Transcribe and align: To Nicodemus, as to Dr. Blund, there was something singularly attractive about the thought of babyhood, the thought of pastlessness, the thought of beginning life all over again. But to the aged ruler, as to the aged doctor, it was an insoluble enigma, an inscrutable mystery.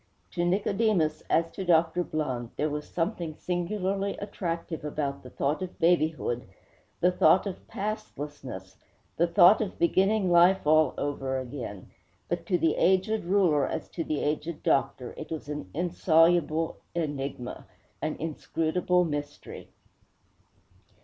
To 0.31 0.43
Nicodemus, 0.43 1.21
as 1.29 1.51
to 1.51 1.63
Dr. 1.63 2.03
Blund, 2.03 2.49
there 2.55 2.71
was 2.71 2.89
something 2.89 3.35
singularly 3.35 4.17
attractive 4.17 4.83
about 4.83 5.21
the 5.21 5.29
thought 5.29 5.61
of 5.61 5.77
babyhood, 5.77 6.47
the 7.01 7.11
thought 7.11 7.45
of 7.45 7.67
pastlessness, 7.67 8.77
the 9.17 9.27
thought 9.27 9.61
of 9.61 9.77
beginning 9.77 10.31
life 10.31 10.65
all 10.65 10.95
over 10.97 11.37
again. 11.37 11.91
But 12.29 12.47
to 12.47 12.57
the 12.57 12.77
aged 12.77 13.25
ruler, 13.25 13.67
as 13.67 13.89
to 13.89 14.03
the 14.03 14.21
aged 14.21 14.63
doctor, 14.63 15.13
it 15.17 15.29
was 15.29 15.47
an 15.49 15.69
insoluble 15.71 16.77
enigma, 16.95 17.67
an 18.01 18.15
inscrutable 18.15 19.05
mystery. 19.05 19.69